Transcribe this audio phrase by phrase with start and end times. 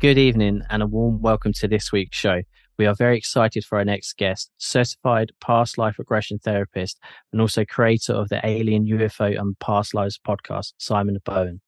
[0.00, 2.42] Good evening and a warm welcome to this week's show.
[2.78, 7.00] We are very excited for our next guest, certified past life regression therapist
[7.32, 11.60] and also creator of the Alien UFO and Past Lives podcast, Simon Bown.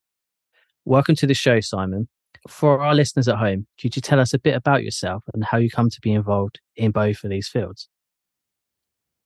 [0.85, 2.07] Welcome to the show, Simon.
[2.47, 5.57] For our listeners at home, could you tell us a bit about yourself and how
[5.57, 7.89] you come to be involved in both of these fields?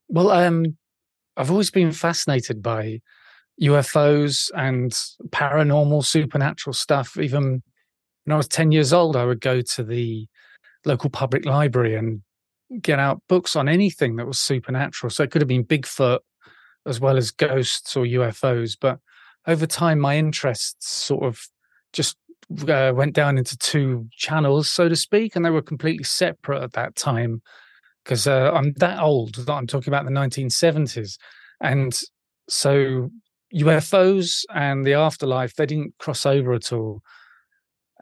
[0.08, 0.78] Well, um,
[1.38, 3.02] I've always been fascinated by
[3.62, 4.92] UFOs and
[5.30, 7.18] paranormal, supernatural stuff.
[7.20, 7.62] Even
[8.26, 10.28] when I was 10 years old, I would go to the
[10.84, 12.22] local public library and
[12.82, 15.10] get out books on anything that was supernatural.
[15.10, 16.20] So it could have been Bigfoot
[16.86, 18.78] as well as ghosts or UFOs.
[18.80, 19.00] But
[19.48, 21.48] over time, my interests sort of
[21.94, 22.18] just
[22.68, 26.74] uh, went down into two channels, so to speak, and they were completely separate at
[26.74, 27.42] that time
[28.04, 31.18] because uh, I'm that old that I'm talking about the 1970s.
[31.62, 32.00] And
[32.48, 33.10] so
[33.54, 37.02] UFOs and the afterlife, they didn't cross over at all.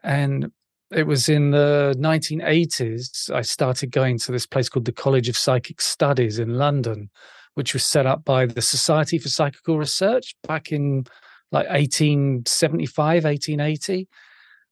[0.03, 0.51] And
[0.91, 5.37] it was in the 1980s, I started going to this place called the College of
[5.37, 7.09] Psychic Studies in London,
[7.55, 11.05] which was set up by the Society for Psychical Research back in
[11.51, 14.07] like 1875, 1880.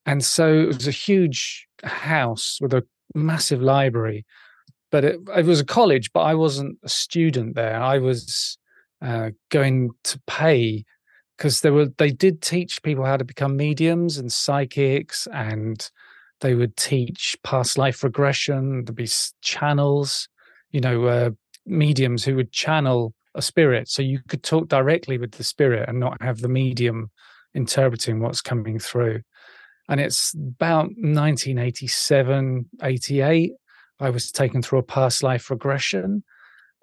[0.06, 4.26] And so it was a huge house with a massive library.
[4.92, 7.82] But it, it was a college, but I wasn't a student there.
[7.82, 8.58] I was
[9.02, 10.86] uh, going to pay
[11.42, 15.90] because there were they did teach people how to become mediums and psychics and
[16.42, 19.10] they would teach past life regression there'd be
[19.42, 20.30] channels
[20.70, 21.32] you know uh,
[21.66, 23.88] mediums who would channel a spirit.
[23.90, 27.10] So you could talk directly with the spirit and not have the medium
[27.54, 29.22] interpreting what's coming through.
[29.90, 33.52] And it's about 1987 88
[34.00, 36.24] i was taken through a past life regression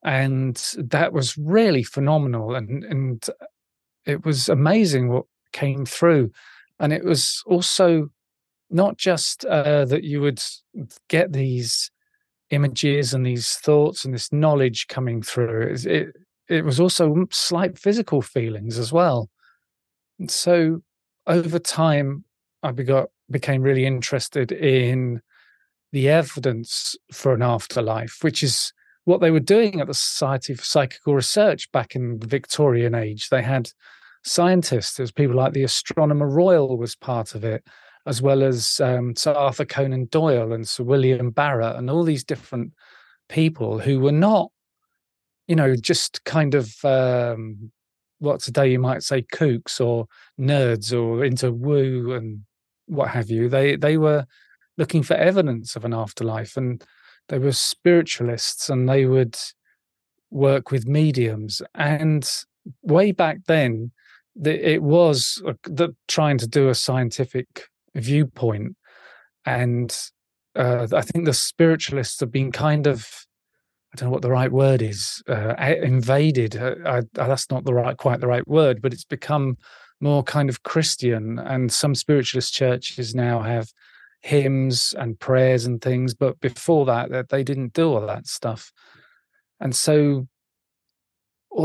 [0.05, 2.55] and that was really phenomenal.
[2.55, 3.27] And and
[4.09, 6.31] it was amazing what came through
[6.81, 8.09] and it was also
[8.71, 10.43] not just uh, that you would
[11.09, 11.91] get these
[12.51, 16.09] images and these thoughts and this knowledge coming through it, it,
[16.49, 19.29] it was also slight physical feelings as well
[20.19, 20.81] and so
[21.27, 22.25] over time
[22.63, 22.73] i
[23.31, 25.21] became really interested in
[25.93, 28.73] the evidence for an afterlife which is
[29.09, 33.31] what they were doing at the Society for Psychical Research back in the Victorian age.
[33.31, 33.71] They had
[34.25, 37.65] scientists, there's people like the Astronomer Royal was part of it,
[38.07, 42.25] as well as um, Sir Arthur Conan Doyle and Sir William Barrett and all these
[42.25, 42.73] different
[43.29, 44.51] people who were not,
[45.47, 47.71] you know, just kind of um,
[48.19, 50.07] what today you might say kooks or
[50.39, 52.41] nerds or into woo and
[52.87, 53.49] what have you.
[53.49, 54.27] They they were
[54.77, 56.83] looking for evidence of an afterlife and
[57.29, 59.37] they were spiritualists and they would
[60.31, 61.63] work with mediums.
[61.75, 62.29] And
[62.83, 63.93] way back then,
[64.45, 68.77] it was the, trying to do a scientific viewpoint.
[69.45, 69.97] And
[70.55, 73.09] uh, I think the spiritualists have been kind of,
[73.93, 76.57] I don't know what the right word is, uh, invaded.
[76.57, 79.57] Uh, I, that's not the right, quite the right word, but it's become
[80.01, 81.39] more kind of Christian.
[81.39, 83.69] And some spiritualist churches now have
[84.23, 88.73] hymns and prayers and things but before that that they didn't do all that stuff
[89.61, 90.27] and so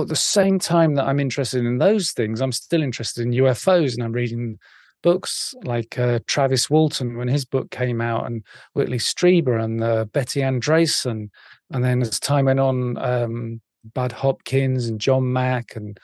[0.01, 3.93] at the same time that i'm interested in those things i'm still interested in ufos
[3.93, 4.57] and i'm reading
[5.01, 8.43] books like uh, travis walton when his book came out and
[8.73, 11.29] whitley strieber and uh, betty andreasson
[11.71, 13.61] and then as time went on um,
[13.93, 15.99] bud hopkins and john mack and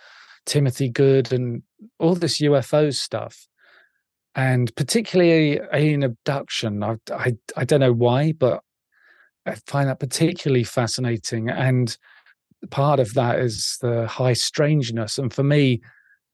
[0.46, 1.64] timothy good and
[2.00, 3.48] all this ufo stuff
[4.36, 6.84] and particularly alien abduction.
[6.84, 8.62] I, I, I don't know why, but
[9.46, 11.50] I find that particularly fascinating.
[11.50, 11.96] And
[12.70, 15.18] part of that is the high strangeness.
[15.18, 15.82] And for me,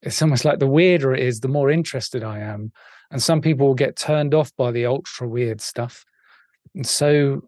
[0.02, 2.72] it's almost like the weirder it is, the more interested I am.
[3.12, 6.06] And some people will get turned off by the ultra weird stuff.
[6.74, 7.48] And so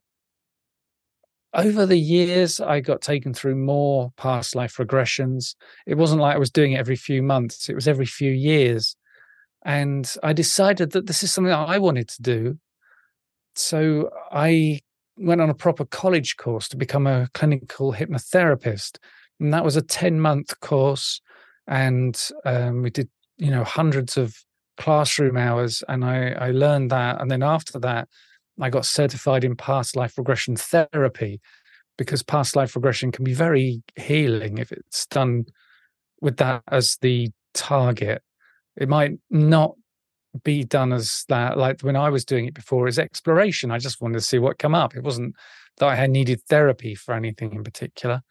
[1.54, 5.56] over the years, I got taken through more past life regressions.
[5.86, 8.96] It wasn't like I was doing it every few months, it was every few years.
[9.66, 12.60] And I decided that this is something that I wanted to do.
[13.56, 14.82] So I
[15.18, 18.98] went on a proper college course to become a clinical hypnotherapist.
[19.40, 21.22] And that was a 10 month course.
[21.68, 24.36] And um, we did, you know, hundreds of
[24.78, 25.84] classroom hours.
[25.88, 27.22] And I, I learned that.
[27.22, 28.08] And then after that,
[28.60, 31.42] I got certified in past life regression therapy
[31.98, 35.46] because past life regression can be very healing if it's done
[36.22, 38.22] with that as the target
[38.78, 39.74] it might not
[40.44, 44.02] be done as that like when i was doing it before is exploration i just
[44.02, 45.34] wanted to see what come up it wasn't
[45.78, 48.22] that i had needed therapy for anything in particular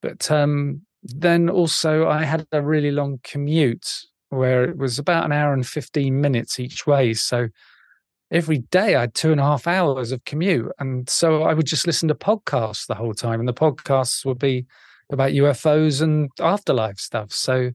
[0.00, 3.88] but um, then also i had a really long commute
[4.28, 7.48] where it was about an hour and 15 minutes each way so
[8.32, 10.72] every day I had two and a half hours of commute.
[10.78, 13.38] And so I would just listen to podcasts the whole time.
[13.38, 14.64] And the podcasts would be
[15.10, 17.30] about UFOs and afterlife stuff.
[17.30, 17.72] So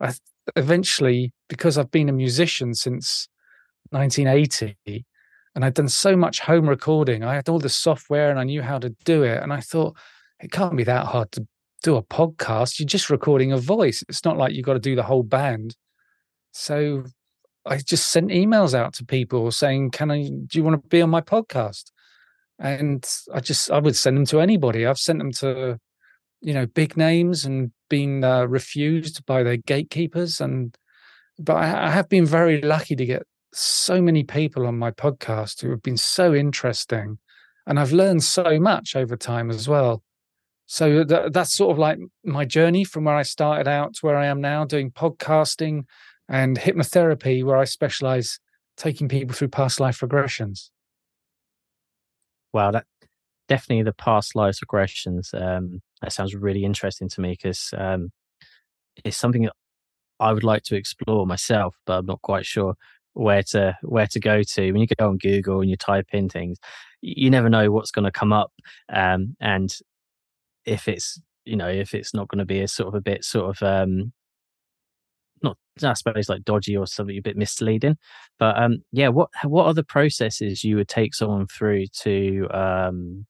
[0.00, 0.12] I
[0.56, 3.28] eventually, because I've been a musician since
[3.90, 4.76] 1980
[5.54, 8.62] and I'd done so much home recording, I had all the software and I knew
[8.62, 9.42] how to do it.
[9.42, 9.96] And I thought,
[10.40, 11.46] it can't be that hard to
[11.82, 12.78] do a podcast.
[12.78, 14.04] You're just recording a voice.
[14.08, 15.76] It's not like you've got to do the whole band.
[16.52, 17.04] So
[17.64, 20.22] I just sent emails out to people saying, "Can I?
[20.22, 21.90] Do you want to be on my podcast?"
[22.58, 24.86] And I just I would send them to anybody.
[24.86, 25.78] I've sent them to,
[26.42, 30.40] you know, big names and been uh, refused by their gatekeepers.
[30.40, 30.76] And
[31.38, 33.22] but I, I have been very lucky to get
[33.54, 37.18] so many people on my podcast who have been so interesting,
[37.66, 40.02] and I've learned so much over time as well.
[40.66, 44.16] So that, that's sort of like my journey from where I started out to where
[44.16, 45.84] I am now, doing podcasting
[46.28, 48.38] and hypnotherapy, where I specialize
[48.76, 50.70] taking people through past life regressions.
[52.52, 52.86] Wow, that
[53.48, 55.34] definitely the past life regressions.
[55.34, 58.10] Um, that sounds really interesting to me because um,
[59.04, 59.54] it's something that
[60.20, 62.74] I would like to explore myself, but I'm not quite sure
[63.14, 64.72] where to where to go to.
[64.72, 66.58] When you go on Google and you type in things,
[67.00, 68.52] you never know what's going to come up,
[68.92, 69.70] um, and
[70.64, 73.24] if it's you know if it's not going to be a sort of a bit
[73.24, 74.12] sort of um
[75.42, 77.96] not I suppose like dodgy or something a bit misleading.
[78.38, 83.26] But um yeah, what what are the processes you would take someone through to um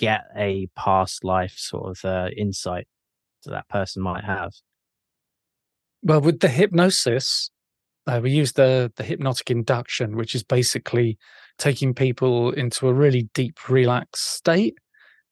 [0.00, 2.88] get a past life sort of uh, insight
[3.44, 4.52] that that person might have?
[6.02, 7.50] Well, with the hypnosis,
[8.06, 11.18] uh, we use the the hypnotic induction, which is basically
[11.58, 14.78] taking people into a really deep, relaxed state.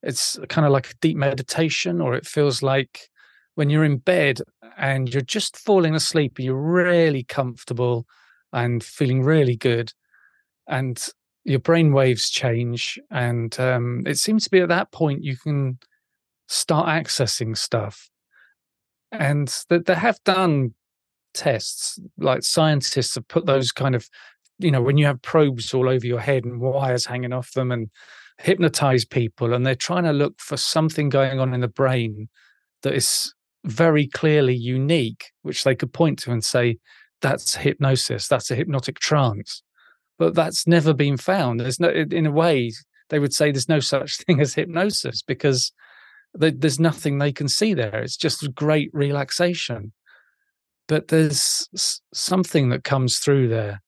[0.03, 3.09] It's kind of like a deep meditation, or it feels like
[3.55, 4.39] when you're in bed
[4.77, 8.05] and you're just falling asleep and you're really comfortable
[8.53, 9.91] and feeling really good
[10.69, 11.09] and
[11.49, 15.77] your brain waves change and um, it seems to be at that point you can
[16.47, 18.09] start accessing stuff
[19.11, 20.73] and that they have done
[21.33, 24.07] tests like scientists have put those kind of
[24.57, 27.71] you know when you have probes all over your head and wires hanging off them
[27.71, 27.89] and
[28.39, 32.29] hypnotize people and they're trying to look for something going on in the brain
[32.83, 33.33] that is
[33.65, 36.77] very clearly unique, which they could point to and say,
[37.21, 39.61] that's hypnosis, that's a hypnotic trance.
[40.19, 41.59] But that's never been found.
[41.59, 42.71] There's no, in a way,
[43.09, 45.71] they would say there's no such thing as hypnosis because
[46.35, 48.01] there's nothing they can see there.
[48.01, 49.93] It's just great relaxation.
[50.87, 51.67] But there's
[52.13, 53.81] something that comes through there.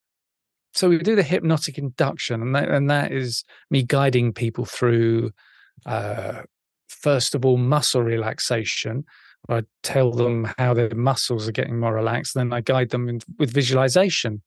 [0.73, 5.31] So we do the hypnotic induction, and that, and that is me guiding people through,
[5.85, 6.43] uh,
[6.87, 9.03] first of all, muscle relaxation,
[9.49, 12.35] I tell them how their muscles are getting more relaxed.
[12.35, 14.41] Then I guide them in, with visualization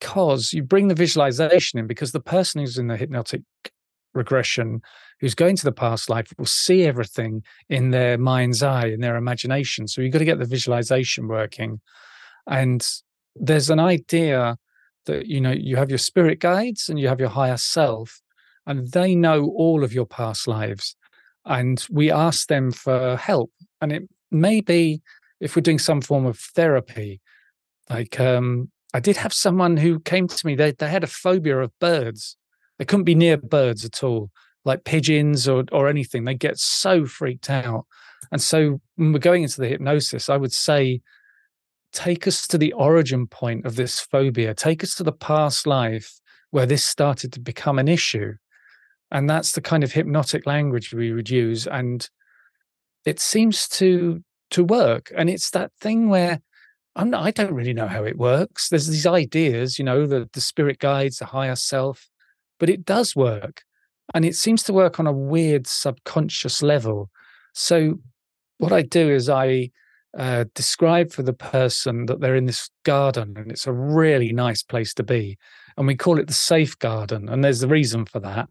[0.00, 3.42] because you bring the visualization in because the person who's in the hypnotic
[4.14, 4.80] regression
[5.20, 9.16] who's going to the past life will see everything in their mind's eye in their
[9.16, 9.86] imagination.
[9.86, 11.80] So you've got to get the visualization working.
[12.48, 12.86] And
[13.36, 14.56] there's an idea
[15.06, 18.20] that you know you have your spirit guides and you have your higher self
[18.66, 20.96] and they know all of your past lives.
[21.44, 23.50] And we ask them for help.
[23.80, 25.02] And it may be
[25.40, 27.20] if we're doing some form of therapy,
[27.88, 31.58] like um, I did have someone who came to me, they, they had a phobia
[31.58, 32.36] of birds.
[32.78, 34.30] They couldn't be near birds at all,
[34.64, 36.24] like pigeons or, or anything.
[36.24, 37.86] They get so freaked out.
[38.32, 41.00] And so when we're going into the hypnosis, I would say,
[41.92, 46.20] take us to the origin point of this phobia, take us to the past life
[46.50, 48.34] where this started to become an issue
[49.10, 52.08] and that's the kind of hypnotic language we would use and
[53.04, 56.40] it seems to to work and it's that thing where
[56.96, 58.68] I'm not, I don't really know how it works.
[58.68, 62.08] There's these ideas, you know, the, the spirit guides, the higher self,
[62.58, 63.62] but it does work.
[64.12, 67.10] And it seems to work on a weird subconscious level.
[67.54, 68.00] So,
[68.58, 69.70] what I do is I
[70.18, 74.62] uh, describe for the person that they're in this garden and it's a really nice
[74.62, 75.38] place to be.
[75.76, 77.28] And we call it the safe garden.
[77.28, 78.48] And there's the reason for that.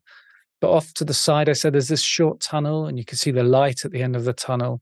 [0.62, 3.31] But off to the side, I said, there's this short tunnel, and you can see
[3.31, 4.81] the light at the end of the tunnel.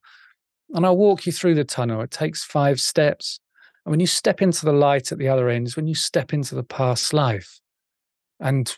[0.73, 2.01] And I'll walk you through the tunnel.
[2.01, 3.39] It takes five steps.
[3.88, 6.34] And when you step into the light at the other end, is when you step
[6.34, 7.62] into the past life.
[8.38, 8.75] And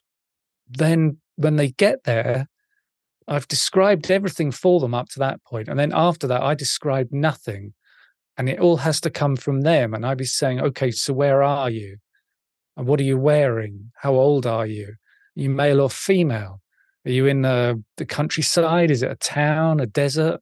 [0.70, 2.48] then when they get there,
[3.28, 5.68] I've described everything for them up to that point.
[5.68, 7.74] And then after that, I describe nothing.
[8.38, 9.96] And it all has to come from them.
[9.96, 11.98] And I'd be saying, okay, so where are you?
[12.78, 13.92] And what are you wearing?
[13.96, 14.90] How old are you?
[14.90, 16.62] Are you male or female?
[17.08, 18.92] Are you in the, the countryside?
[18.92, 20.40] Is it a town, a desert?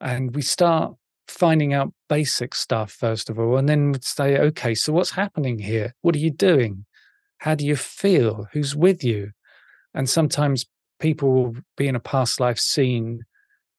[0.00, 0.94] And we start
[1.30, 5.94] finding out basic stuff first of all, and then say, okay, so what's happening here?
[6.02, 6.84] What are you doing?
[7.38, 8.48] How do you feel?
[8.52, 9.30] Who's with you?
[9.94, 10.66] And sometimes
[10.98, 13.24] people will be in a past life scene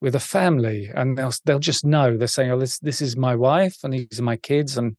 [0.01, 2.17] with a family, and they'll they'll just know.
[2.17, 4.95] They're saying, "Oh, this this is my wife, and these are my kids, and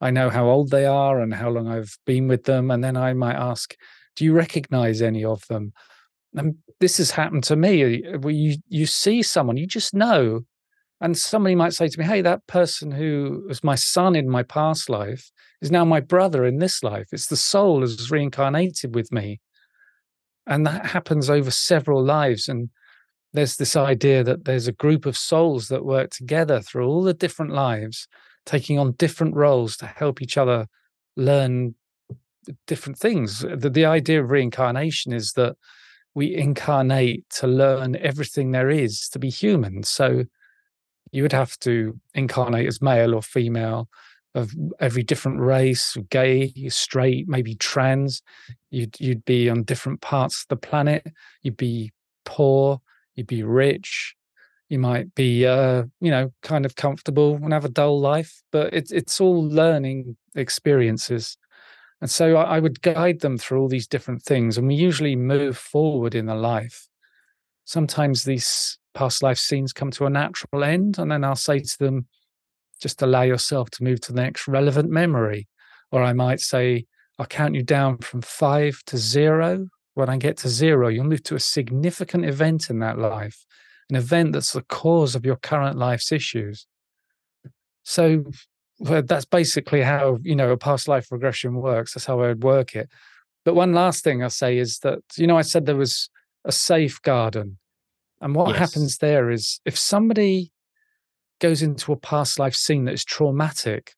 [0.00, 2.96] I know how old they are and how long I've been with them." And then
[2.96, 3.76] I might ask,
[4.16, 5.72] "Do you recognize any of them?"
[6.34, 8.02] And this has happened to me.
[8.16, 10.44] Where you you see someone, you just know,
[11.00, 14.42] and somebody might say to me, "Hey, that person who was my son in my
[14.42, 15.30] past life
[15.60, 17.08] is now my brother in this life.
[17.12, 19.40] It's the soul has reincarnated with me."
[20.46, 22.48] And that happens over several lives.
[22.48, 22.70] And
[23.32, 27.14] there's this idea that there's a group of souls that work together through all the
[27.14, 28.08] different lives,
[28.44, 30.66] taking on different roles to help each other
[31.16, 31.74] learn
[32.66, 33.40] different things.
[33.40, 35.56] The, the idea of reincarnation is that
[36.14, 39.84] we incarnate to learn everything there is to be human.
[39.84, 40.24] So
[41.12, 43.88] you would have to incarnate as male or female
[44.34, 48.22] of every different race, gay, straight, maybe trans.
[48.70, 51.06] You'd you'd be on different parts of the planet.
[51.42, 51.92] You'd be
[52.24, 52.80] poor.
[53.14, 54.14] You'd be rich.
[54.68, 58.42] You might be, uh, you know, kind of comfortable and have a dull life.
[58.52, 61.36] But it's it's all learning experiences,
[62.00, 64.56] and so I, I would guide them through all these different things.
[64.56, 66.86] And we usually move forward in the life.
[67.64, 71.78] Sometimes these past life scenes come to a natural end, and then I'll say to
[71.78, 72.06] them
[72.80, 75.48] just allow yourself to move to the next relevant memory.
[75.92, 76.86] Or I might say,
[77.18, 79.66] I'll count you down from five to zero.
[79.94, 83.44] When I get to zero, you'll move to a significant event in that life,
[83.90, 86.66] an event that's the cause of your current life's issues.
[87.82, 88.24] So
[88.80, 91.92] well, that's basically how, you know, a past life regression works.
[91.92, 92.88] That's how I would work it.
[93.44, 96.08] But one last thing I'll say is that, you know, I said there was
[96.46, 97.58] a safe garden.
[98.20, 98.58] And what yes.
[98.58, 100.52] happens there is if somebody
[101.40, 103.94] goes into a past life scene that is traumatic,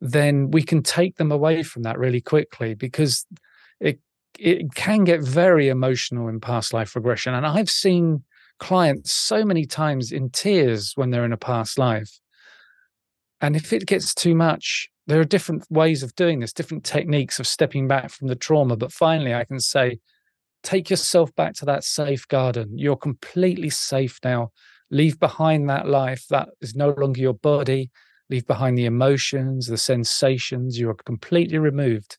[0.00, 3.26] then we can take them away from that really quickly because
[3.78, 4.00] it
[4.38, 7.34] it can get very emotional in past life regression.
[7.34, 8.24] And I've seen
[8.58, 12.20] clients so many times in tears when they're in a past life.
[13.40, 17.40] And if it gets too much, there are different ways of doing this, different techniques
[17.40, 18.76] of stepping back from the trauma.
[18.76, 19.98] But finally, I can say,
[20.62, 22.76] take yourself back to that safe garden.
[22.76, 24.50] You're completely safe now.
[24.90, 27.90] Leave behind that life that is no longer your body.
[28.28, 30.78] Leave behind the emotions the sensations.
[30.78, 32.18] You are completely removed.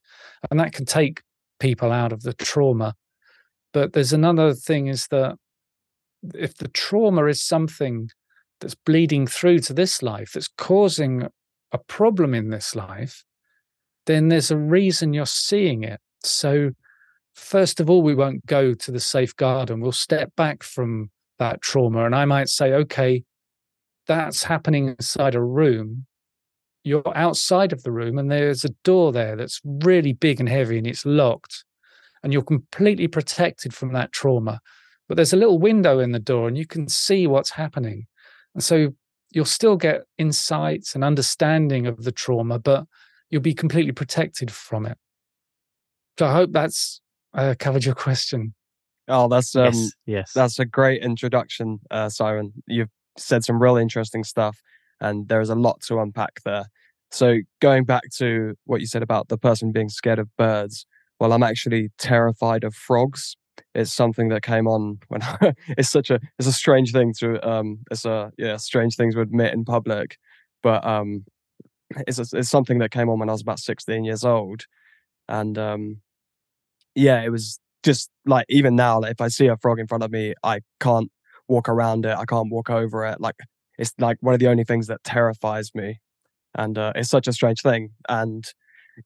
[0.49, 1.21] And that can take
[1.59, 2.95] people out of the trauma.
[3.73, 5.35] But there's another thing is that
[6.35, 8.09] if the trauma is something
[8.59, 11.27] that's bleeding through to this life that's causing
[11.71, 13.23] a problem in this life
[14.05, 15.99] then there's a reason you're seeing it.
[16.23, 16.71] So
[17.33, 21.09] first of all we won't go to the safe garden we'll step back from
[21.41, 22.05] that trauma.
[22.05, 23.23] And I might say, okay,
[24.07, 26.05] that's happening inside a room.
[26.83, 30.77] You're outside of the room, and there's a door there that's really big and heavy,
[30.77, 31.65] and it's locked.
[32.23, 34.59] And you're completely protected from that trauma.
[35.07, 38.05] But there's a little window in the door, and you can see what's happening.
[38.53, 38.93] And so
[39.31, 42.85] you'll still get insights and understanding of the trauma, but
[43.31, 44.97] you'll be completely protected from it.
[46.19, 47.01] So I hope that's
[47.33, 48.53] uh, covered your question.
[49.07, 50.33] Oh, that's um, yes, yes.
[50.33, 52.53] that's a great introduction, uh, Simon.
[52.67, 54.61] You've said some really interesting stuff,
[54.99, 56.65] and there is a lot to unpack there.
[57.11, 60.85] So, going back to what you said about the person being scared of birds,
[61.19, 63.35] well, I'm actually terrified of frogs.
[63.75, 67.47] It's something that came on when I, it's such a it's a strange thing to
[67.47, 70.17] um it's a yeah strange thing to admit in public,
[70.63, 71.25] but um
[72.07, 74.65] it's a, it's something that came on when I was about 16 years old,
[75.27, 76.01] and um
[76.95, 80.03] yeah, it was just like even now, like, if I see a frog in front
[80.03, 81.11] of me, I can't
[81.47, 82.17] walk around it.
[82.17, 83.19] I can't walk over it.
[83.19, 83.35] Like
[83.77, 85.99] it's like one of the only things that terrifies me,
[86.55, 87.91] and uh, it's such a strange thing.
[88.09, 88.45] And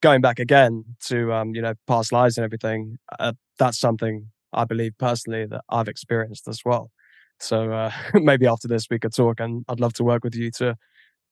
[0.01, 4.65] going back again to um, you know past lives and everything, uh, that's something I
[4.65, 6.92] believe personally that I've experienced as well.
[7.39, 10.51] So uh, maybe after this we could talk, and I'd love to work with you
[10.51, 10.75] to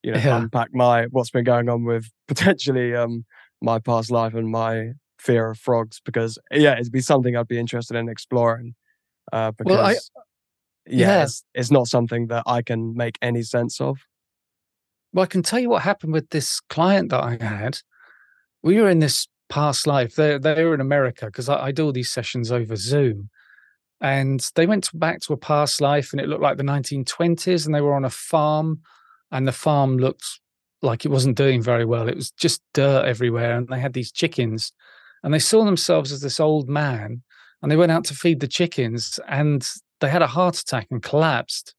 [0.03, 0.37] you know yeah.
[0.37, 3.25] unpack my what's been going on with potentially um
[3.61, 4.91] my past life and my
[5.23, 8.75] fear of frogs because yeah, it'd be something I'd be interested in exploring.
[9.31, 9.97] Uh, because well, I, yeah,
[10.85, 11.23] yeah.
[11.23, 13.99] It's, it's not something that I can make any sense of.
[15.13, 17.79] Well, I can tell you what happened with this client that I had.
[18.61, 20.15] We were in this past life.
[20.15, 23.29] They they were in America because I, I, do all these sessions over Zoom,
[24.01, 27.73] and they went back to a past life, and it looked like the 1920s, and
[27.73, 28.81] they were on a farm,
[29.31, 30.39] and the farm looked
[30.81, 32.09] like it wasn't doing very well.
[32.09, 34.73] It was just dirt everywhere, and they had these chickens,
[35.23, 37.23] and they saw themselves as this old man
[37.61, 39.67] and they went out to feed the chickens and
[40.01, 41.75] they had a heart attack and collapsed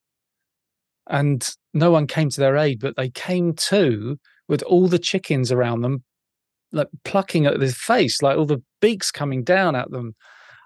[1.08, 5.52] and no one came to their aid, but they came to with all the chickens
[5.52, 6.02] around them,
[6.72, 10.14] like plucking at their face, like all the beaks coming down at them.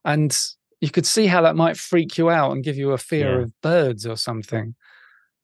[0.04, 0.36] And
[0.80, 3.42] you could see how that might freak you out and give you a fear yeah.
[3.42, 4.74] of birds or something.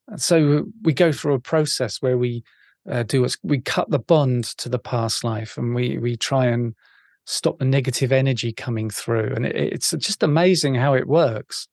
[0.07, 2.43] And so we go through a process where we
[2.89, 6.45] uh, do what's we cut the bond to the past life and we we try
[6.45, 6.75] and
[7.25, 9.33] stop the negative energy coming through.
[9.35, 11.67] And it, it's just amazing how it works.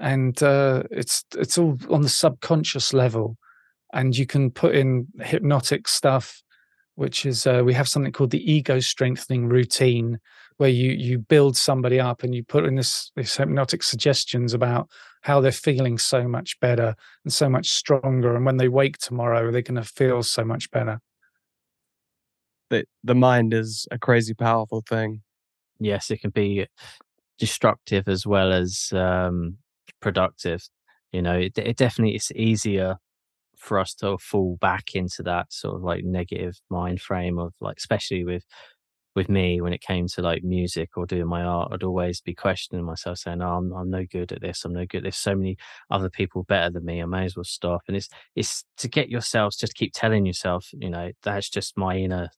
[0.00, 3.36] And uh, it's it's all on the subconscious level,
[3.92, 6.40] and you can put in hypnotic stuff,
[6.94, 10.20] which is uh, we have something called the ego strengthening routine,
[10.58, 14.88] where you you build somebody up and you put in this these hypnotic suggestions about
[15.22, 19.50] how they're feeling so much better and so much stronger, and when they wake tomorrow,
[19.50, 21.00] they're going to feel so much better
[22.70, 25.22] the the mind is a crazy powerful thing.
[25.80, 26.66] Yes, it can be
[27.38, 29.58] destructive as well as um,
[30.00, 30.62] productive.
[31.12, 32.96] You know, it, it definitely it's easier
[33.58, 37.78] for us to fall back into that sort of like negative mind frame of like,
[37.78, 38.44] especially with
[39.16, 42.34] with me when it came to like music or doing my art, I'd always be
[42.34, 44.64] questioning myself, saying, "Oh, I'm I'm no good at this.
[44.64, 45.04] I'm no good.
[45.04, 45.56] There's so many
[45.90, 47.02] other people better than me.
[47.02, 50.68] I may as well stop." And it's it's to get yourselves just keep telling yourself,
[50.72, 52.30] you know, that's just my inner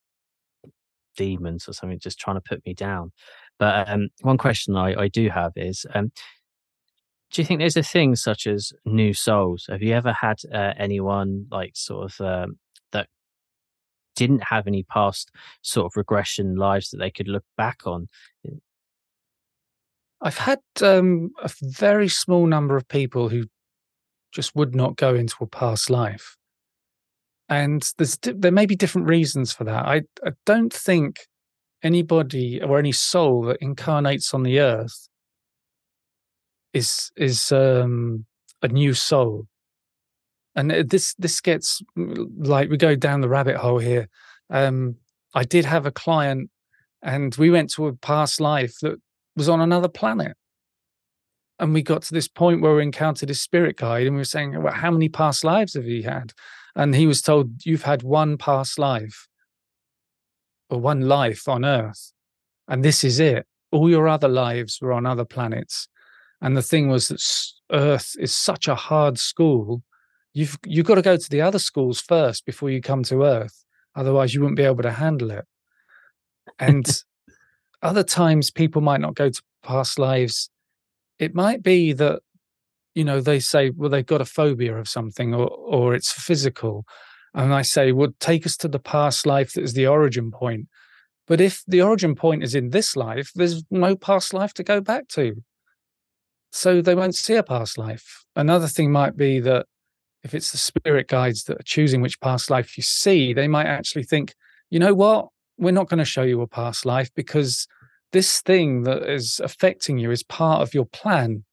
[1.16, 3.12] demons or something just trying to put me down.
[3.58, 6.12] But um, one question I, I do have is um,
[7.30, 9.66] do you think there's a thing such as new souls?
[9.68, 12.58] Have you ever had uh, anyone like sort of um,
[12.92, 13.08] that
[14.16, 15.30] didn't have any past
[15.62, 18.08] sort of regression lives that they could look back on?
[20.20, 23.44] I've had um, a very small number of people who
[24.32, 26.36] just would not go into a past life
[27.50, 29.84] and there's there may be different reasons for that.
[29.84, 31.26] I, I don't think
[31.82, 35.08] anybody or any soul that incarnates on the earth
[36.72, 38.24] is is um,
[38.62, 39.48] a new soul,
[40.54, 44.08] and this this gets like we go down the rabbit hole here.
[44.48, 44.96] Um,
[45.34, 46.50] I did have a client,
[47.02, 49.00] and we went to a past life that
[49.34, 50.36] was on another planet.
[51.58, 54.24] And we got to this point where we encountered a spirit guide, and we were
[54.24, 56.32] saying, "Well, how many past lives have you had?"
[56.76, 59.28] And he was told, You've had one past life
[60.68, 62.12] or one life on Earth,
[62.68, 63.46] and this is it.
[63.72, 65.88] All your other lives were on other planets.
[66.40, 67.22] And the thing was that
[67.76, 69.82] Earth is such a hard school.
[70.32, 73.64] You've you've got to go to the other schools first before you come to Earth.
[73.94, 75.44] Otherwise, you wouldn't be able to handle it.
[76.58, 76.86] And
[77.82, 80.50] other times, people might not go to past lives.
[81.18, 82.22] It might be that
[82.94, 86.84] you know, they say, well, they've got a phobia of something or, or it's physical.
[87.34, 90.68] And I say, well, take us to the past life that is the origin point.
[91.26, 94.80] But if the origin point is in this life, there's no past life to go
[94.80, 95.44] back to.
[96.50, 98.24] So they won't see a past life.
[98.34, 99.66] Another thing might be that
[100.24, 103.66] if it's the spirit guides that are choosing which past life you see, they might
[103.66, 104.34] actually think,
[104.68, 105.28] you know what?
[105.56, 107.68] We're not going to show you a past life because
[108.12, 111.44] this thing that is affecting you is part of your plan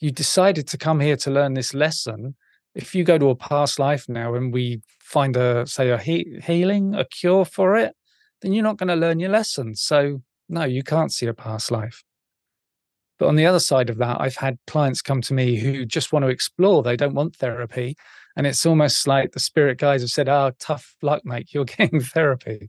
[0.00, 2.34] you decided to come here to learn this lesson.
[2.74, 6.38] If you go to a past life now and we find a say a he-
[6.42, 7.94] healing a cure for it
[8.42, 9.74] then you're not going to learn your lesson.
[9.74, 12.04] So no you can't see a past life.
[13.18, 16.12] But on the other side of that i've had clients come to me who just
[16.12, 16.82] want to explore.
[16.82, 17.96] They don't want therapy.
[18.36, 21.54] And it's almost like the spirit guides have said oh tough luck mate.
[21.54, 22.68] You're getting therapy.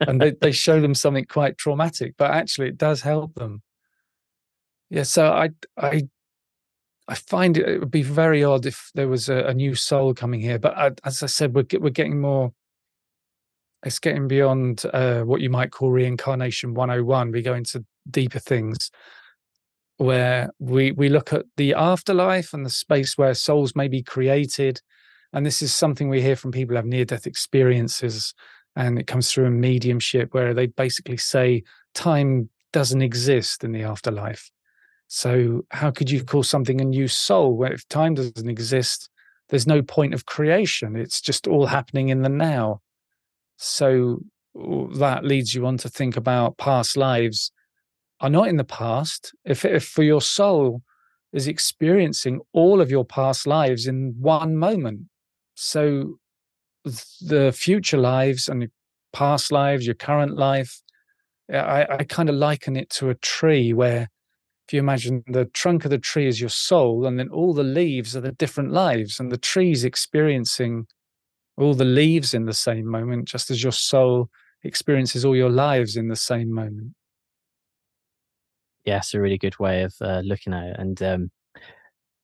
[0.00, 3.62] And they, they show them something quite traumatic but actually it does help them.
[4.88, 6.08] Yeah so i i
[7.08, 10.40] I find it, would be very odd if there was a, a new soul coming
[10.40, 10.58] here.
[10.58, 12.52] But I, as I said, we're we're getting more.
[13.84, 17.32] It's getting beyond uh, what you might call reincarnation 101.
[17.32, 18.90] We go into deeper things
[19.96, 24.82] where we we look at the afterlife and the space where souls may be created.
[25.32, 28.34] And this is something we hear from people who have near death experiences.
[28.76, 31.62] And it comes through a mediumship where they basically say
[31.94, 34.50] time doesn't exist in the afterlife
[35.08, 37.56] so, how could you call something a new soul?
[37.56, 39.08] Where if time doesn't exist,
[39.48, 40.96] there's no point of creation.
[40.96, 42.82] It's just all happening in the now.
[43.56, 44.20] So,
[44.54, 47.50] that leads you on to think about past lives
[48.20, 49.32] are not in the past.
[49.44, 50.82] If, if for your soul
[51.32, 55.02] is experiencing all of your past lives in one moment,
[55.54, 56.18] so
[56.84, 58.68] the future lives and
[59.14, 60.82] past lives, your current life,
[61.50, 64.10] I, I kind of liken it to a tree where
[64.68, 67.64] if you imagine the trunk of the tree is your soul, and then all the
[67.64, 70.86] leaves are the different lives, and the tree's experiencing
[71.56, 74.28] all the leaves in the same moment, just as your soul
[74.64, 76.92] experiences all your lives in the same moment.
[78.84, 81.30] Yeah, it's a really good way of uh, looking at it, and um,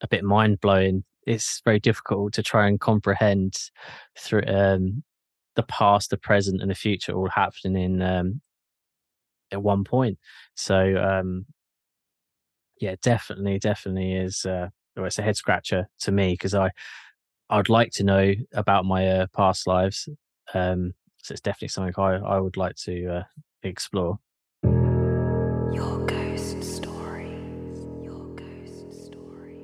[0.03, 3.57] a bit mind blowing it's very difficult to try and comprehend
[4.19, 5.03] through um,
[5.57, 8.43] the past, the present, and the future all happening in um,
[9.51, 10.19] at one point.
[10.55, 11.47] So um,
[12.81, 14.45] yeah, definitely, definitely is.
[14.45, 16.71] Uh, well, it's a head scratcher to me because I
[17.51, 20.09] I'd like to know about my uh, past lives.
[20.55, 23.23] Um, so it's definitely something I I would like to uh,
[23.63, 24.19] explore.
[25.73, 27.31] Your ghost story.
[28.03, 29.59] Your ghost story.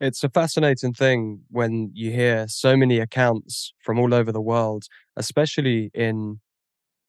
[0.00, 4.84] It's a fascinating thing when you hear so many accounts from all over the world,
[5.16, 6.40] especially in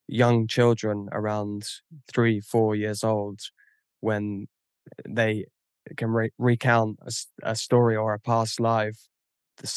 [0.09, 1.63] young children around
[2.11, 3.39] three, four years old,
[3.99, 4.47] when
[5.07, 5.45] they
[5.97, 7.11] can re- recount a,
[7.51, 9.07] a, story or a past life,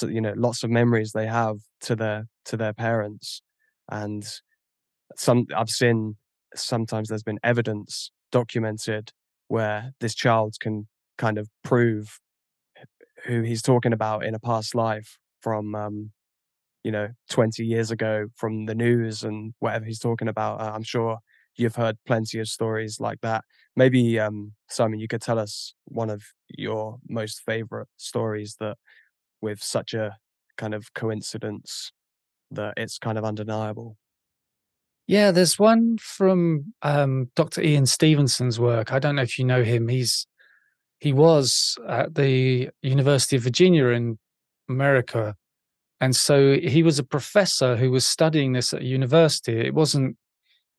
[0.03, 3.43] you know, lots of memories they have to their to their parents,
[3.91, 4.25] and
[5.17, 6.17] some I've seen
[6.55, 9.13] sometimes there's been evidence documented
[9.49, 12.21] where this child can kind of prove
[13.27, 16.11] who he's talking about in a past life from um,
[16.85, 20.83] you know 20 years ago from the news and whatever he's talking about uh, i'm
[20.83, 21.19] sure
[21.57, 23.45] you've heard plenty of stories like that.
[23.77, 28.77] Maybe um, simon you could tell us one of your most favorite stories that
[29.41, 30.17] with such a
[30.57, 31.93] kind of coincidence
[32.51, 33.97] that it's kind of undeniable.
[35.07, 38.93] Yeah there's one from um, dr ian stevenson's work.
[38.93, 39.89] I don't know if you know him.
[39.89, 40.27] He's
[40.99, 44.17] he was at the university of virginia in
[44.69, 45.35] america
[46.03, 49.57] and so he was a professor who was studying this at university.
[49.57, 50.17] It wasn't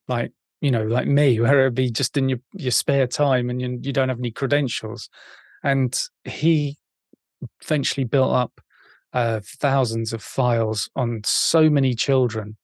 [0.09, 3.62] like, you know, like me, where it'd be just in your, your spare time and
[3.62, 5.09] you, you don't have any credentials.
[5.63, 6.77] And he
[7.62, 8.59] eventually built up
[9.13, 12.57] uh, thousands of files on so many children.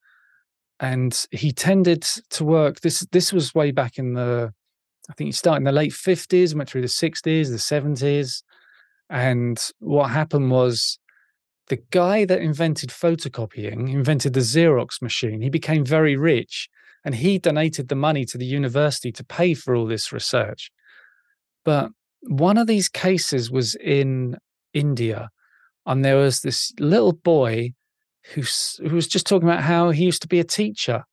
[0.81, 2.81] And he tended to work.
[2.81, 4.53] This this was way back in the,
[5.09, 8.43] I think he started in the late fifties, went through the sixties, the seventies,
[9.09, 10.99] and what happened was
[11.69, 15.41] the guy that invented photocopying invented the Xerox machine.
[15.41, 16.67] He became very rich
[17.05, 20.71] and he donated the money to the university to pay for all this research.
[21.63, 24.37] But one of these cases was in
[24.73, 25.29] India,
[25.85, 27.73] and there was this little boy
[28.33, 28.41] who,
[28.81, 31.05] who was just talking about how he used to be a teacher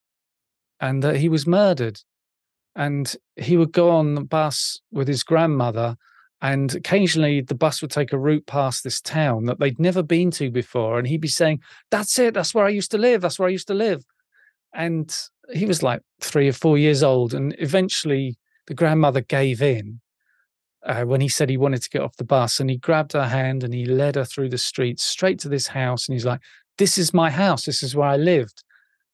[0.80, 2.00] and that he was murdered.
[2.74, 5.96] And he would go on the bus with his grandmother
[6.42, 10.30] and occasionally the bus would take a route past this town that they'd never been
[10.32, 10.98] to before.
[10.98, 12.34] And he'd be saying, That's it.
[12.34, 13.22] That's where I used to live.
[13.22, 14.04] That's where I used to live.
[14.74, 15.14] And
[15.52, 17.32] he was like three or four years old.
[17.32, 20.00] And eventually the grandmother gave in
[20.84, 22.60] uh, when he said he wanted to get off the bus.
[22.60, 25.68] And he grabbed her hand and he led her through the streets straight to this
[25.68, 26.06] house.
[26.06, 26.40] And he's like,
[26.76, 27.64] This is my house.
[27.64, 28.62] This is where I lived.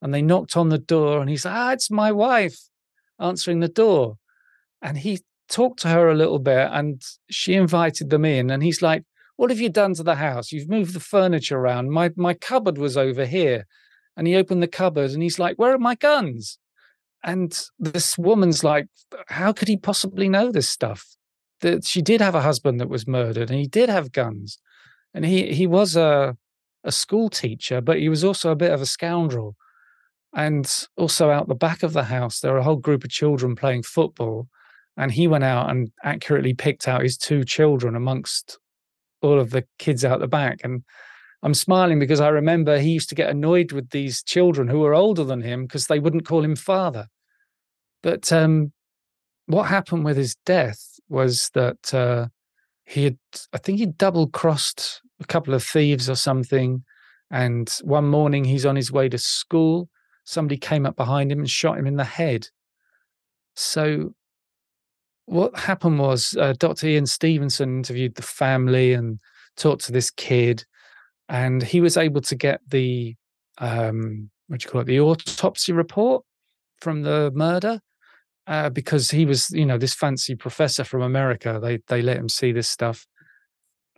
[0.00, 2.58] And they knocked on the door and he's like, Ah, it's my wife
[3.20, 4.16] answering the door.
[4.80, 5.20] And he
[5.52, 9.04] talked to her a little bit and she invited them in and he's like
[9.36, 10.52] what have you done to the house?
[10.52, 11.90] You've moved the furniture around.
[11.90, 13.66] My my cupboard was over here.
[14.16, 16.58] And he opened the cupboard and he's like where are my guns?
[17.24, 18.86] And this woman's like
[19.28, 21.04] how could he possibly know this stuff?
[21.60, 24.58] That she did have a husband that was murdered and he did have guns.
[25.14, 26.36] And he he was a
[26.84, 29.56] a school teacher but he was also a bit of a scoundrel.
[30.34, 33.56] And also out the back of the house there are a whole group of children
[33.56, 34.48] playing football
[34.96, 38.58] and he went out and accurately picked out his two children amongst
[39.22, 40.82] all of the kids out the back and
[41.42, 44.94] i'm smiling because i remember he used to get annoyed with these children who were
[44.94, 47.06] older than him because they wouldn't call him father.
[48.02, 48.72] But um,
[49.46, 52.26] what happened with his death was that uh,
[52.84, 53.18] he had
[53.52, 56.84] i think he double crossed a couple of thieves or something
[57.32, 59.88] and one morning he's on his way to school.
[60.24, 62.48] Somebody came up behind him and shot him in the head.
[63.56, 64.14] So
[65.26, 66.88] what happened was uh, Dr.
[66.88, 69.18] Ian Stevenson interviewed the family and
[69.56, 70.64] talked to this kid,
[71.28, 73.14] and he was able to get the
[73.58, 76.24] um, what do you call it, the autopsy report
[76.80, 77.80] from the murder.
[78.48, 81.60] Uh, because he was, you know, this fancy professor from America.
[81.62, 83.06] They they let him see this stuff,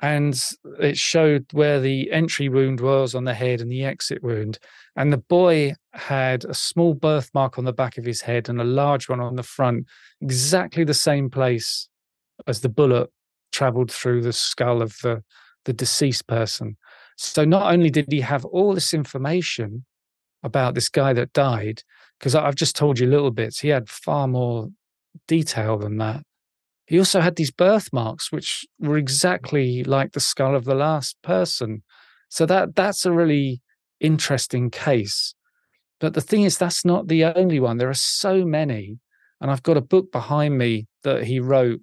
[0.04, 0.38] and
[0.80, 4.58] it showed where the entry wound was on the head and the exit wound.
[4.96, 8.64] And the boy had a small birthmark on the back of his head and a
[8.64, 9.86] large one on the front,
[10.20, 11.88] exactly the same place
[12.46, 13.08] as the bullet
[13.50, 15.24] traveled through the skull of the,
[15.64, 16.76] the deceased person.
[17.16, 19.86] So not only did he have all this information
[20.42, 21.82] about this guy that died,
[22.18, 24.68] because I've just told you little bits, he had far more
[25.26, 26.24] detail than that.
[26.86, 31.82] He also had these birthmarks, which were exactly like the skull of the last person.
[32.28, 33.62] So that that's a really
[34.00, 35.34] interesting case.
[36.00, 37.78] But the thing is, that's not the only one.
[37.78, 38.98] There are so many.
[39.40, 41.80] And I've got a book behind me that he wrote,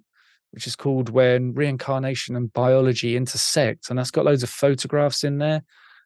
[0.52, 3.90] which is called When Reincarnation and Biology Intersect.
[3.90, 5.62] And that's got loads of photographs in there.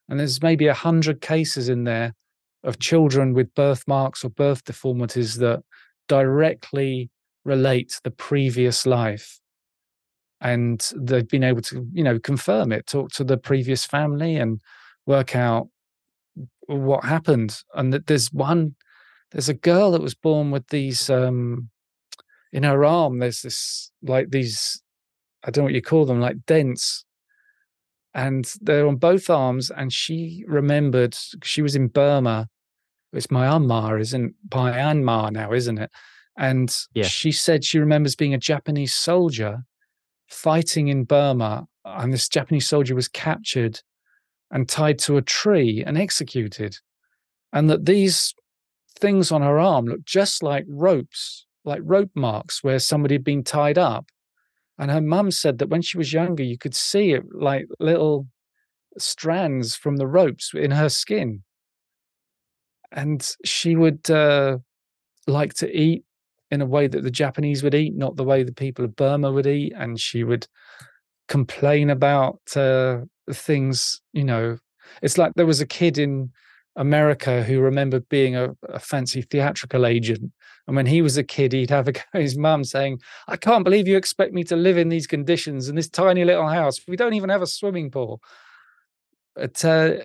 [0.08, 2.14] And there's maybe a hundred cases in there
[2.62, 5.62] of children with birthmarks or birth deformities that
[6.08, 7.10] directly
[7.46, 9.40] relate the previous life
[10.40, 14.60] and they've been able to you know confirm it talk to the previous family and
[15.06, 15.68] work out
[16.66, 17.58] what happened.
[17.74, 18.74] And that there's one
[19.32, 21.70] there's a girl that was born with these um
[22.52, 24.80] in her arm there's this like these
[25.44, 27.04] i don't know what you call them like dents.
[28.14, 32.48] And they're on both arms and she remembered she was in burma.
[33.12, 35.90] It's myanmar isn't myanmar now isn't it
[36.36, 37.04] and yeah.
[37.04, 39.64] she said she remembers being a japanese soldier
[40.28, 43.80] fighting in Burma, and this Japanese soldier was captured
[44.50, 46.78] and tied to a tree and executed.
[47.52, 48.34] And that these
[48.98, 53.44] things on her arm looked just like ropes, like rope marks where somebody had been
[53.44, 54.06] tied up.
[54.78, 58.26] And her mum said that when she was younger, you could see it like little
[58.98, 61.42] strands from the ropes in her skin.
[62.92, 64.58] And she would uh,
[65.26, 66.04] like to eat
[66.50, 69.32] in a way that the Japanese would eat, not the way the people of Burma
[69.32, 69.72] would eat.
[69.76, 70.46] And she would
[71.28, 73.00] complain about uh,
[73.32, 74.58] things, you know.
[75.02, 76.30] It's like there was a kid in
[76.76, 80.30] America who remembered being a, a, fancy theatrical agent.
[80.66, 83.88] And when he was a kid, he'd have a, his mum saying, I can't believe
[83.88, 86.78] you expect me to live in these conditions in this tiny little house.
[86.86, 88.20] We don't even have a swimming pool.
[89.38, 89.48] Uh,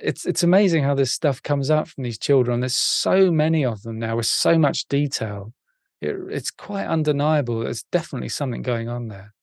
[0.04, 2.60] it's it's amazing how this stuff comes out from these children.
[2.60, 5.54] There's so many of them now with so much detail
[6.02, 7.62] it, it's quite undeniable.
[7.62, 9.34] There's definitely something going on there.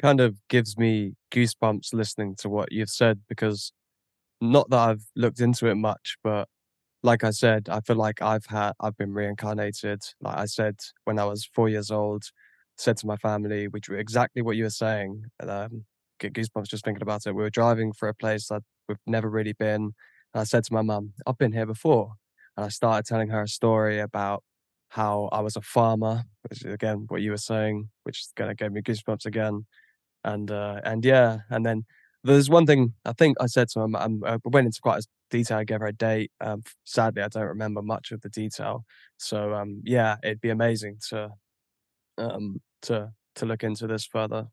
[0.00, 3.72] Kind of gives me goosebumps listening to what you've said because
[4.40, 6.48] not that I've looked into it much, but
[7.02, 10.02] like I said, I feel like I've had I've been reincarnated.
[10.20, 12.24] Like I said when I was four years old,
[12.78, 15.24] said to my family, which were exactly what you were saying.
[15.40, 15.84] And, um,
[16.20, 17.34] get goosebumps just thinking about it.
[17.34, 19.82] We were driving for a place that we've never really been.
[20.34, 22.14] And I said to my mum, I've been here before.
[22.56, 24.42] And I started telling her a story about
[24.94, 28.56] how I was a farmer, which is again what you were saying, which kind of
[28.56, 29.66] gave me goosebumps again.
[30.22, 31.84] And uh, and yeah, and then
[32.22, 33.96] there's one thing I think I said to him.
[33.96, 35.58] I'm, i went into quite a detail.
[35.58, 36.30] I gave her a date.
[36.40, 38.84] Um, sadly, I don't remember much of the detail.
[39.16, 41.30] So um, yeah, it'd be amazing to
[42.16, 44.46] um, to to look into this further.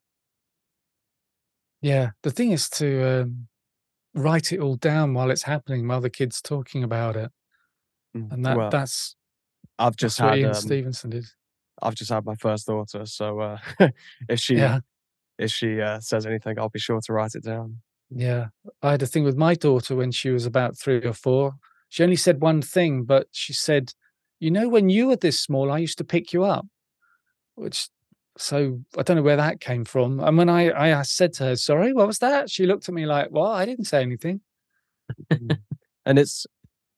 [1.82, 3.48] Yeah, the thing is to um,
[4.16, 7.32] write it all down while it's happening, while the kid's talking about it,
[8.18, 9.16] mm, and that well, that's
[9.82, 11.26] I've just That's had Ian um, Stevenson did.
[11.82, 13.58] I've just had my first daughter, so uh,
[14.30, 14.80] if she yeah.
[15.40, 17.78] if she uh, says anything, I'll be sure to write it down.
[18.10, 18.48] Yeah,
[18.84, 21.54] I had a thing with my daughter when she was about three or four.
[21.90, 23.94] She only said one thing, but she said,
[24.40, 26.68] "You know, when you were this small, I used to pick you up,"
[27.56, 27.90] which
[28.38, 30.20] so I don't know where that came from.
[30.20, 33.08] And when I I said to her, "Sorry, what was that?" She looked at me
[33.08, 34.42] like, "Well, I didn't say anything."
[35.32, 36.46] and it's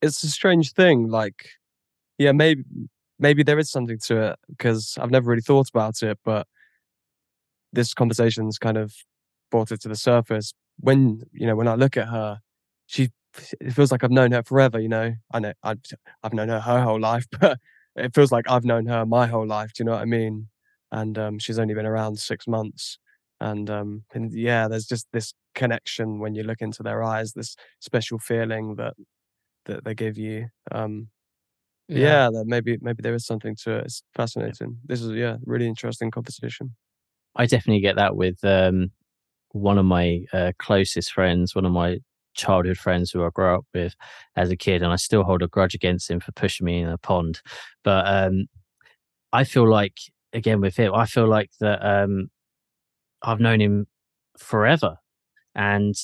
[0.01, 1.47] it's a strange thing, like
[2.17, 2.63] yeah, maybe
[3.19, 6.47] maybe there is something to it because I've never really thought about it, but
[7.71, 8.93] this conversation's kind of
[9.51, 10.53] brought it to the surface.
[10.79, 12.39] When you know, when I look at her,
[12.87, 13.09] she
[13.59, 14.79] it feels like I've known her forever.
[14.79, 15.79] You know, I know I've,
[16.23, 17.57] I've known her her whole life, but
[17.95, 19.73] it feels like I've known her my whole life.
[19.73, 20.49] Do you know what I mean?
[20.91, 22.99] And um, she's only been around six months,
[23.39, 27.55] and um, and yeah, there's just this connection when you look into their eyes, this
[27.79, 28.93] special feeling that
[29.65, 30.47] that they give you.
[30.71, 31.09] Um,
[31.87, 33.85] yeah, that maybe maybe there is something to it.
[33.85, 34.77] It's fascinating.
[34.85, 36.75] This is yeah, really interesting conversation.
[37.35, 38.91] I definitely get that with um,
[39.51, 41.99] one of my uh, closest friends, one of my
[42.35, 43.95] childhood friends who I grew up with
[44.35, 46.89] as a kid, and I still hold a grudge against him for pushing me in
[46.89, 47.41] a pond.
[47.83, 48.47] But um,
[49.31, 49.97] I feel like
[50.33, 52.29] again with him, I feel like that um,
[53.21, 53.87] I've known him
[54.37, 54.97] forever,
[55.55, 55.95] and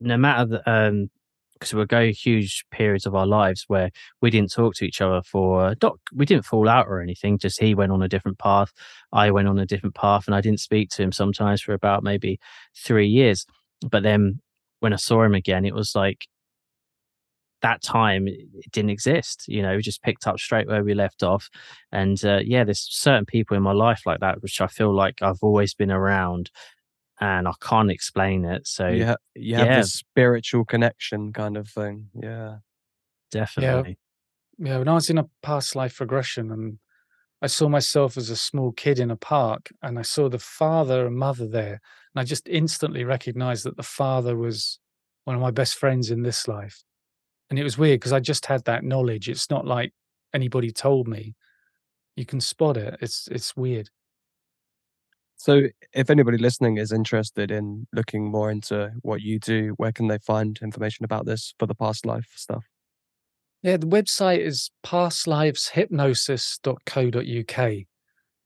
[0.00, 1.10] no matter the, um,
[1.58, 3.90] because we'll go huge periods of our lives where
[4.20, 7.60] we didn't talk to each other for doc we didn't fall out or anything just
[7.60, 8.72] he went on a different path
[9.12, 12.02] i went on a different path and i didn't speak to him sometimes for about
[12.02, 12.38] maybe
[12.76, 13.46] three years.
[13.90, 14.40] But then
[14.80, 16.26] when i saw him again it was like
[17.60, 21.24] that time it didn't exist you know we just picked up straight where we left
[21.24, 21.48] off.
[21.90, 25.20] And uh, yeah there's certain people in my life like that which i feel like
[25.22, 26.50] i've always been around
[27.20, 28.66] and I can't explain it.
[28.66, 29.80] So you, ha- you have yeah.
[29.80, 32.08] this spiritual connection kind of thing.
[32.14, 32.58] Yeah,
[33.30, 33.98] definitely.
[34.58, 34.72] Yeah.
[34.72, 36.78] yeah, when I was in a past life regression and
[37.40, 41.06] I saw myself as a small kid in a park and I saw the father
[41.06, 41.80] and mother there.
[42.14, 44.80] And I just instantly recognized that the father was
[45.24, 46.82] one of my best friends in this life.
[47.48, 49.28] And it was weird because I just had that knowledge.
[49.28, 49.92] It's not like
[50.34, 51.34] anybody told me.
[52.18, 52.96] you can spot it.
[53.00, 53.90] It's it's weird.
[55.38, 60.08] So, if anybody listening is interested in looking more into what you do, where can
[60.08, 62.64] they find information about this for the past life stuff?
[63.62, 67.72] Yeah, the website is pastliveshypnosis.co.uk.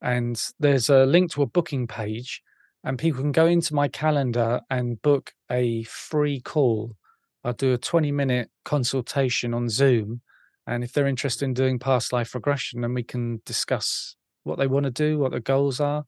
[0.03, 2.43] And there's a link to a booking page,
[2.85, 6.99] and people can go into my calendar and book a free call.
[7.43, 10.21] I'll do a 20 minute consultation on Zoom.
[10.67, 14.67] And if they're interested in doing past life regression, then we can discuss what they
[14.67, 16.05] want to do, what their goals are,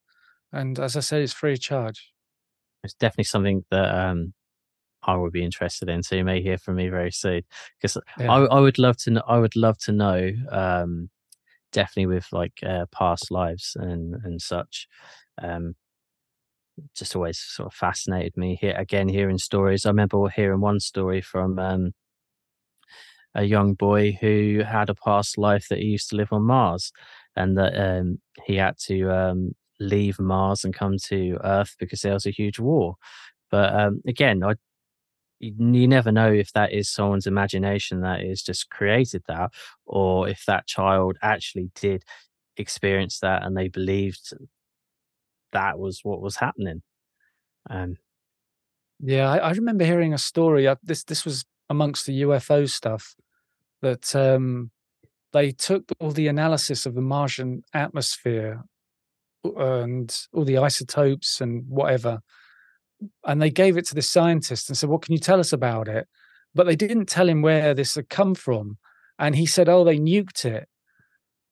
[0.54, 2.12] and as I said, it's free of charge.
[2.82, 4.34] It's definitely something that um,
[5.02, 6.02] I would be interested in.
[6.02, 7.42] So you may hear from me very soon
[7.80, 8.30] because yeah.
[8.30, 9.10] I, I, would love to.
[9.10, 10.30] Know, I would love to know.
[10.50, 11.10] Um,
[11.72, 14.88] definitely with like uh, past lives and and such.
[15.42, 15.74] Um,
[16.96, 19.84] just always sort of fascinated me here again hearing stories.
[19.84, 21.92] I remember hearing one story from um,
[23.34, 26.92] a young boy who had a past life that he used to live on Mars,
[27.36, 32.14] and that um, he had to um, leave Mars and come to Earth because there
[32.14, 32.96] was a huge war.
[33.50, 34.54] But um, again, I
[35.40, 39.50] you never know if that is someone's imagination that is just created that,
[39.84, 42.04] or if that child actually did
[42.56, 44.32] experience that and they believed
[45.52, 46.82] that was what was happening.
[47.68, 47.96] Um,
[49.00, 50.66] yeah, I, I remember hearing a story.
[50.66, 53.14] Uh, this this was amongst the UFO stuff
[53.82, 54.70] that um,
[55.32, 58.62] they took all the analysis of the Martian atmosphere
[59.56, 62.20] and all the isotopes and whatever.
[63.24, 65.88] And they gave it to the scientist and said, What can you tell us about
[65.88, 66.08] it?
[66.54, 68.78] But they didn't tell him where this had come from.
[69.18, 70.68] And he said, Oh, they nuked it.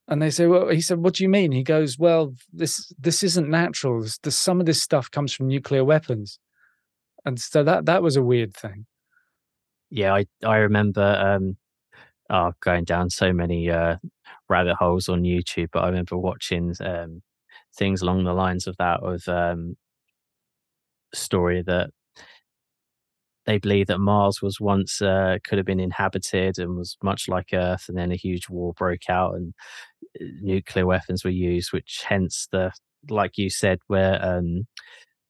[0.09, 1.53] And they said, Well, he said, What do you mean?
[1.53, 4.05] He goes, Well, this this isn't natural.
[4.23, 6.39] This, some of this stuff comes from nuclear weapons.
[7.25, 8.87] And so that that was a weird thing.
[9.91, 11.57] Yeah, I, I remember um
[12.31, 13.97] oh, going down so many uh
[14.49, 17.23] rabbit holes on YouTube, but I remember watching um
[17.77, 19.77] things along the lines of that of um,
[21.15, 21.91] story that
[23.47, 27.49] they believe that Mars was once uh, could have been inhabited and was much like
[27.53, 29.53] Earth, and then a huge war broke out and
[30.21, 32.73] uh, nuclear weapons were used, which hence the
[33.11, 34.67] like you said, where um,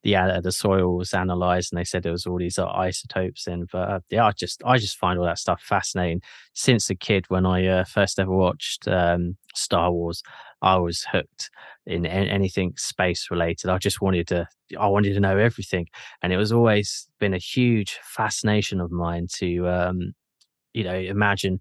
[0.02, 3.46] the uh, the soil was analyzed and they said there was all these uh, isotopes
[3.46, 3.66] in.
[3.72, 6.22] But uh, yeah, I just I just find all that stuff fascinating.
[6.54, 10.22] Since a kid, when I uh, first ever watched um, Star Wars,
[10.62, 11.50] I was hooked
[11.86, 13.68] in anything space related.
[13.70, 14.46] I just wanted to,
[14.78, 15.88] I wanted to know everything,
[16.22, 20.12] and it was always been a huge fascination of mine to, um,
[20.72, 21.60] you know, imagine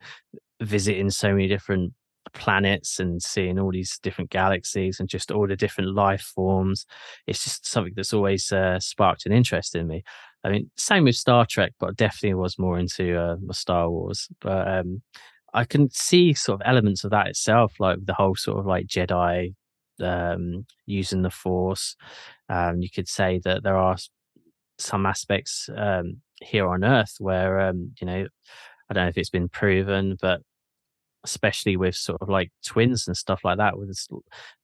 [0.62, 1.94] visiting so many different
[2.34, 6.86] planets and seeing all these different galaxies and just all the different life forms.
[7.28, 10.04] It's just something that's always uh, sparked an interest in me.
[10.44, 14.28] I mean, same with Star Trek, but definitely was more into uh, Star Wars.
[14.40, 15.02] But um,
[15.54, 18.88] I can see sort of elements of that itself, like the whole sort of like
[18.88, 19.54] Jedi
[20.02, 21.96] um, using the Force.
[22.50, 23.98] Um, you could say that there are
[24.78, 28.28] some aspects um, here on Earth where um, you know
[28.90, 30.42] I don't know if it's been proven, but
[31.24, 33.96] especially with sort of like twins and stuff like that, with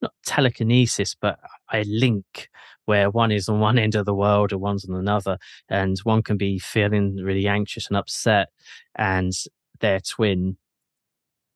[0.02, 1.40] not telekinesis, but
[1.74, 2.50] a link
[2.86, 5.38] where one is on one end of the world and one's on another,
[5.70, 8.50] and one can be feeling really anxious and upset,
[8.96, 9.34] and
[9.80, 10.58] their twin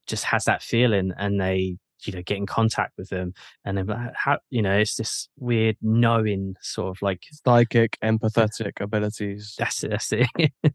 [0.08, 3.34] just has that feeling and they you know get in contact with them
[3.64, 9.56] and then how you know it's this weird knowing sort of like psychic empathetic abilities.
[9.58, 10.28] That's it that's it.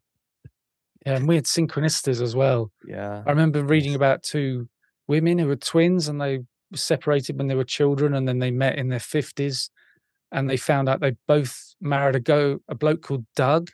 [1.05, 2.73] Yeah and weird synchronicities as well.
[2.87, 3.97] Yeah i remember reading yes.
[3.97, 4.69] about two
[5.07, 8.51] women who were twins and they were separated when they were children and then they
[8.51, 9.71] met in their 50s
[10.33, 13.71] and they found out they both married a go a bloke called doug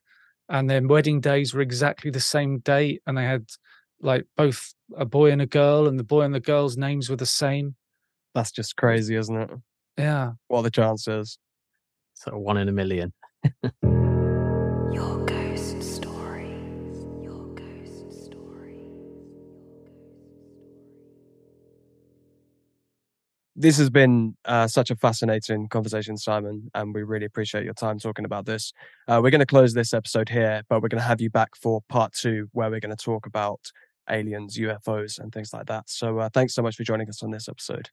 [0.49, 3.47] and their wedding days were exactly the same date and they had
[4.03, 7.17] like both a boy and a girl, and the boy and the girl's names were
[7.17, 7.77] the same.
[8.35, 9.51] That's just crazy, isn't it?
[9.97, 10.33] Yeah.
[10.49, 11.39] What are the chances?
[12.15, 13.13] Sort of one in a million.
[13.83, 16.51] Your ghost story.
[17.23, 18.81] Your ghost story.
[23.55, 27.99] This has been uh, such a fascinating conversation, Simon, and we really appreciate your time
[27.99, 28.73] talking about this.
[29.07, 31.51] Uh, we're going to close this episode here, but we're going to have you back
[31.55, 33.61] for part two, where we're going to talk about
[34.09, 35.89] aliens, UFOs, and things like that.
[35.89, 37.91] So uh, thanks so much for joining us on this episode.